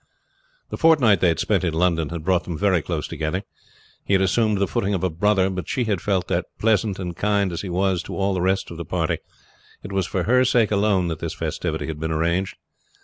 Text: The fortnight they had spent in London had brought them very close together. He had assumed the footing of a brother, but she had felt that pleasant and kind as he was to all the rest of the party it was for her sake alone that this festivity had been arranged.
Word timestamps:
The 0.71 0.79
fortnight 0.79 1.19
they 1.19 1.27
had 1.27 1.39
spent 1.39 1.63
in 1.63 1.75
London 1.75 2.09
had 2.09 2.23
brought 2.23 2.45
them 2.45 2.57
very 2.57 2.81
close 2.81 3.07
together. 3.07 3.43
He 4.03 4.13
had 4.13 4.21
assumed 4.23 4.57
the 4.57 4.65
footing 4.67 4.95
of 4.95 5.03
a 5.03 5.11
brother, 5.11 5.47
but 5.51 5.69
she 5.69 5.83
had 5.83 6.01
felt 6.01 6.27
that 6.29 6.47
pleasant 6.57 6.97
and 6.97 7.15
kind 7.15 7.51
as 7.51 7.61
he 7.61 7.69
was 7.69 8.01
to 8.05 8.15
all 8.17 8.33
the 8.33 8.41
rest 8.41 8.71
of 8.71 8.77
the 8.77 8.83
party 8.83 9.19
it 9.83 9.91
was 9.91 10.07
for 10.07 10.23
her 10.23 10.43
sake 10.43 10.71
alone 10.71 11.07
that 11.09 11.19
this 11.19 11.35
festivity 11.35 11.85
had 11.85 11.99
been 11.99 12.09
arranged. 12.11 12.55